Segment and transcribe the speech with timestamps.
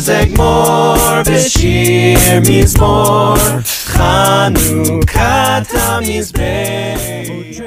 [0.00, 3.36] Zegmor, Beshir Mizmor,
[3.96, 7.58] Hanukkah Tamizbei.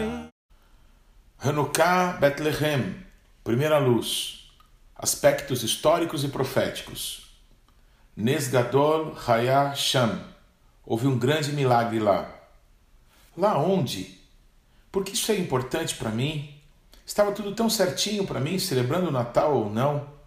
[1.38, 2.96] Hanukkah Bethlehem,
[3.44, 4.50] primeira luz.
[4.96, 7.26] Aspectos históricos e proféticos.
[8.16, 10.24] Nesgadol Hayah Sham.
[10.86, 12.30] Houve um grande milagre lá.
[13.36, 14.20] Lá onde?
[14.92, 16.54] Porque isso é importante para mim?
[17.06, 20.21] Estava tudo tão certinho para mim, celebrando o Natal ou não.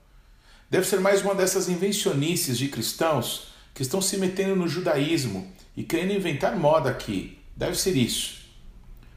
[0.74, 5.46] Deve ser mais uma dessas invencionices de cristãos que estão se metendo no judaísmo
[5.76, 7.38] e querendo inventar moda aqui.
[7.54, 8.40] Deve ser isso.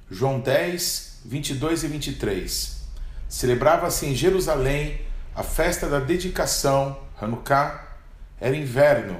[0.07, 2.83] João 10, 22 e 23.
[3.27, 5.01] Celebrava-se em Jerusalém
[5.33, 7.97] a festa da dedicação, Hanukkah.
[8.39, 9.19] Era inverno.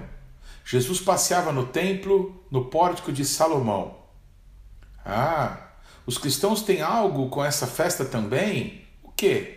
[0.64, 3.98] Jesus passeava no templo, no pórtico de Salomão.
[5.04, 5.72] Ah,
[6.06, 8.86] os cristãos têm algo com essa festa também?
[9.02, 9.57] O quê?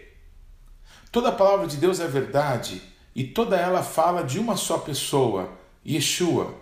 [1.13, 2.83] Toda a palavra de Deus é verdade
[3.15, 5.51] e toda ela fala de uma só pessoa,
[5.87, 6.55] Yeshua.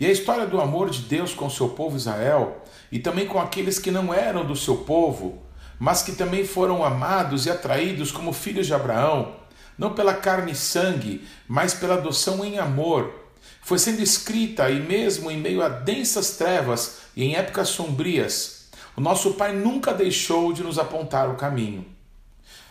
[0.00, 3.78] E a história do amor de Deus com seu povo Israel e também com aqueles
[3.78, 5.42] que não eram do seu povo,
[5.78, 9.36] mas que também foram amados e atraídos como filhos de Abraão,
[9.78, 13.14] não pela carne e sangue, mas pela adoção em amor,
[13.60, 18.62] foi sendo escrita e mesmo em meio a densas trevas e em épocas sombrias
[18.96, 21.86] o nosso Pai nunca deixou de nos apontar o caminho.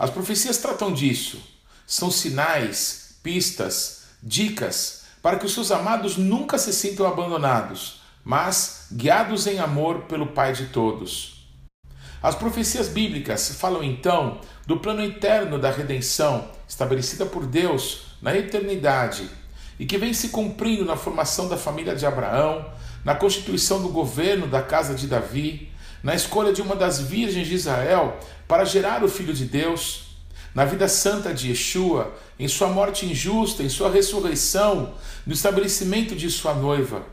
[0.01, 1.39] As profecias tratam disso.
[1.85, 9.45] São sinais, pistas, dicas para que os seus amados nunca se sintam abandonados, mas guiados
[9.45, 11.45] em amor pelo Pai de todos.
[12.19, 19.29] As profecias bíblicas falam então do plano eterno da redenção estabelecida por Deus na eternidade
[19.77, 22.65] e que vem se cumprindo na formação da família de Abraão,
[23.05, 25.70] na constituição do governo da casa de Davi,
[26.03, 28.17] na escolha de uma das virgens de Israel
[28.47, 30.03] para gerar o Filho de Deus,
[30.53, 34.93] na vida santa de Yeshua, em sua morte injusta, em sua ressurreição,
[35.25, 37.05] no estabelecimento de sua noiva.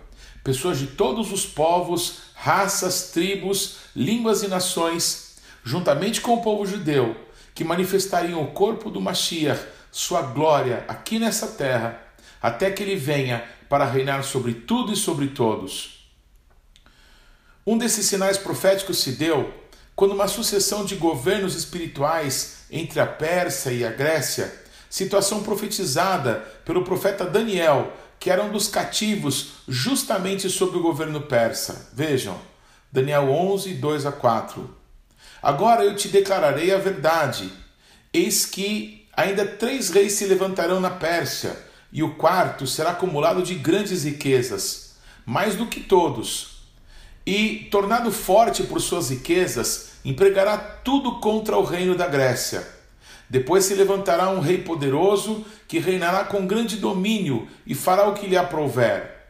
[0.43, 7.17] Pessoas de todos os povos, raças, tribos, línguas e nações, juntamente com o povo judeu,
[7.55, 9.61] que manifestariam o corpo do Mashiach,
[9.93, 12.01] sua glória aqui nessa terra,
[12.41, 15.98] até que ele venha para reinar sobre tudo e sobre todos.
[17.71, 19.53] Um desses sinais proféticos se deu
[19.95, 24.51] quando uma sucessão de governos espirituais entre a Pérsia e a Grécia,
[24.89, 31.91] situação profetizada pelo profeta Daniel, que era um dos cativos justamente sob o governo persa.
[31.93, 32.41] Vejam,
[32.91, 34.75] Daniel 11, 2 a 4.
[35.43, 37.53] Agora eu te declararei a verdade.
[38.15, 41.55] Eis que ainda três reis se levantarão na Pérsia,
[41.93, 44.95] e o quarto será acumulado de grandes riquezas,
[45.27, 46.57] mais do que todos
[47.31, 52.67] e, tornado forte por suas riquezas, empregará tudo contra o reino da Grécia.
[53.29, 58.27] Depois se levantará um rei poderoso que reinará com grande domínio e fará o que
[58.27, 59.27] lhe aprouver.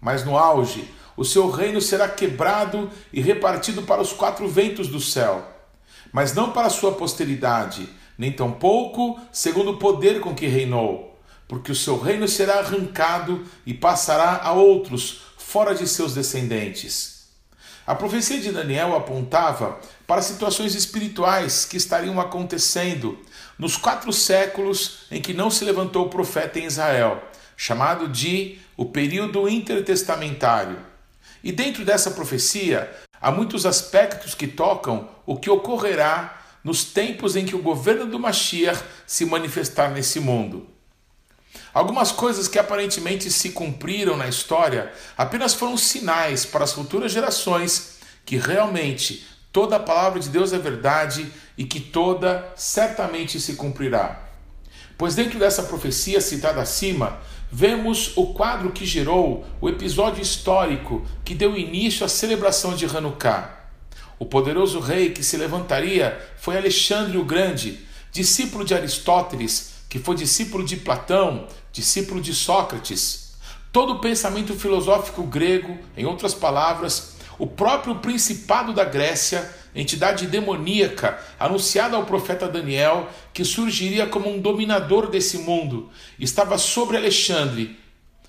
[0.00, 4.98] Mas no auge, o seu reino será quebrado e repartido para os quatro ventos do
[4.98, 5.46] céu,
[6.10, 7.86] mas não para sua posteridade,
[8.16, 13.74] nem tampouco segundo o poder com que reinou, porque o seu reino será arrancado e
[13.74, 17.21] passará a outros fora de seus descendentes.
[17.84, 23.18] A profecia de Daniel apontava para situações espirituais que estariam acontecendo
[23.58, 27.20] nos quatro séculos em que não se levantou o profeta em Israel,
[27.56, 30.78] chamado de o período intertestamentário.
[31.42, 32.88] E dentro dessa profecia
[33.20, 38.18] há muitos aspectos que tocam o que ocorrerá nos tempos em que o governo do
[38.18, 40.71] Mashiach se manifestar nesse mundo.
[41.74, 47.98] Algumas coisas que aparentemente se cumpriram na história apenas foram sinais para as futuras gerações
[48.26, 54.28] que realmente toda a palavra de Deus é verdade e que toda certamente se cumprirá.
[54.98, 57.18] Pois dentro dessa profecia citada acima,
[57.50, 63.60] vemos o quadro que gerou o episódio histórico que deu início à celebração de Hanukkah.
[64.18, 67.80] O poderoso rei que se levantaria foi Alexandre o Grande,
[68.12, 73.34] discípulo de Aristóteles que foi discípulo de Platão, discípulo de Sócrates.
[73.70, 81.20] Todo o pensamento filosófico grego, em outras palavras, o próprio principado da Grécia, entidade demoníaca
[81.38, 87.78] anunciada ao profeta Daniel, que surgiria como um dominador desse mundo, estava sobre Alexandre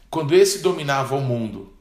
[0.10, 1.72] quando esse dominava o mundo.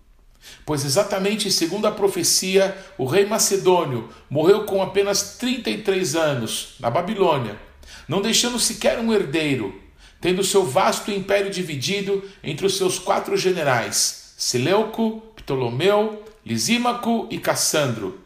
[0.64, 7.71] Pois exatamente segundo a profecia, o rei macedônio morreu com apenas 33 anos na Babilônia
[8.08, 9.80] não deixando sequer um herdeiro,
[10.20, 18.20] tendo seu vasto império dividido entre os seus quatro generais, Seleuco, Ptolomeu, Lisímaco e Cassandro.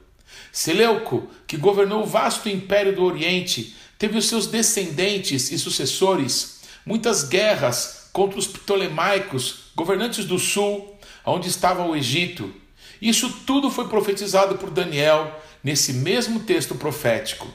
[0.52, 7.24] Seleuco, que governou o vasto império do Oriente, teve os seus descendentes e sucessores muitas
[7.24, 12.54] guerras contra os ptolemaicos, governantes do sul, onde estava o Egito.
[13.02, 17.46] Isso tudo foi profetizado por Daniel nesse mesmo texto profético.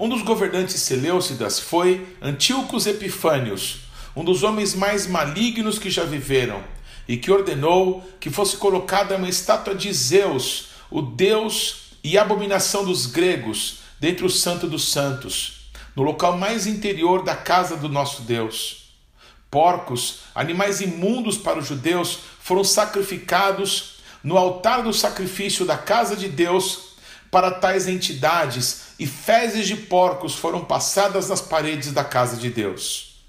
[0.00, 3.80] Um dos governantes Seleucidas foi Antíocos Epifânios,
[4.16, 6.64] um dos homens mais malignos que já viveram,
[7.06, 13.04] e que ordenou que fosse colocada uma estátua de Zeus, o deus e abominação dos
[13.04, 18.94] gregos, dentre o santo dos santos, no local mais interior da casa do nosso Deus.
[19.50, 26.26] Porcos, animais imundos para os judeus, foram sacrificados no altar do sacrifício da casa de
[26.26, 26.89] Deus
[27.30, 33.24] para tais entidades, e fezes de porcos foram passadas nas paredes da casa de Deus.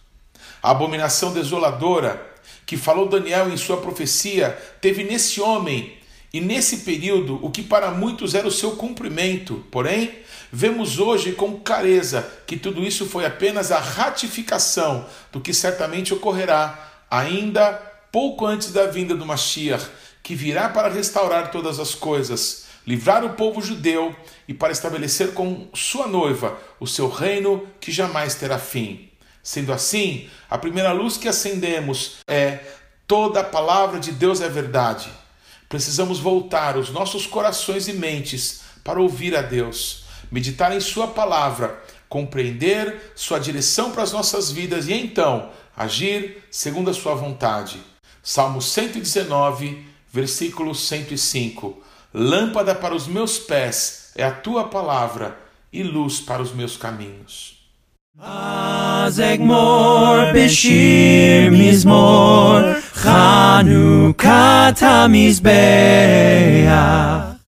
[0.62, 2.30] A abominação desoladora
[2.65, 5.98] que falou Daniel em sua profecia teve nesse homem
[6.33, 9.65] e nesse período o que para muitos era o seu cumprimento.
[9.69, 10.19] Porém,
[10.51, 16.92] vemos hoje com clareza que tudo isso foi apenas a ratificação do que certamente ocorrerá
[17.09, 17.74] ainda
[18.12, 19.86] pouco antes da vinda do Mashiach,
[20.24, 24.16] que virá para restaurar todas as coisas, livrar o povo judeu
[24.48, 29.10] e para estabelecer com sua noiva o seu reino que jamais terá fim.
[29.44, 32.60] Sendo assim, a primeira luz que acendemos é
[33.07, 35.10] toda a palavra de Deus é verdade.
[35.68, 41.81] Precisamos voltar os nossos corações e mentes para ouvir a Deus, meditar em Sua palavra,
[42.10, 47.80] compreender Sua direção para as nossas vidas e então agir segundo a Sua vontade.
[48.22, 51.81] Salmo 119, versículo 105.
[52.13, 55.38] Lâmpada para os meus pés é a tua palavra
[55.72, 57.62] e luz para os meus caminhos.
[58.19, 59.54] Azegmor
[60.34, 66.12] Beshir Mizmor Chanukah Tamizbeach